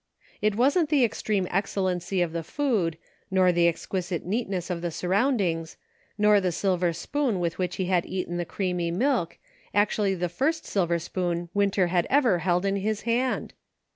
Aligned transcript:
It 0.41 0.55
wasn't 0.55 0.89
the 0.89 1.03
extreme 1.05 1.47
excellency 1.51 2.23
of 2.23 2.31
the 2.33 2.41
food, 2.41 2.97
nor 3.29 3.51
the 3.51 3.67
exquisite 3.67 4.25
neatness 4.25 4.71
of 4.71 4.81
the 4.81 4.89
surround 4.89 5.41
ings, 5.41 5.77
nor 6.17 6.41
the 6.41 6.51
silver 6.51 6.91
spoon 6.91 7.39
with 7.39 7.59
which 7.59 7.75
he 7.75 7.85
had 7.85 8.07
eaten 8.07 8.37
the 8.37 8.43
creamy 8.43 8.89
milk, 8.89 9.37
actually 9.75 10.15
the 10.15 10.27
first 10.27 10.65
silver 10.65 10.97
spoon 10.97 11.49
Winter 11.53 11.85
had 11.85 12.07
ever 12.09 12.39
held 12.39 12.65
in 12.65 12.77
his 12.77 13.01
hand 13.01 13.53